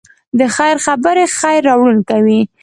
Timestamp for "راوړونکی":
1.69-2.19